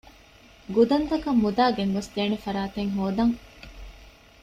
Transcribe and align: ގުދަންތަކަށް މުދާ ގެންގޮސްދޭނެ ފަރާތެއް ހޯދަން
ގުދަންތަކަށް 0.75 1.41
މުދާ 1.43 1.63
ގެންގޮސްދޭނެ 1.77 2.37
ފަރާތެއް 2.45 2.91
ހޯދަން 2.97 3.33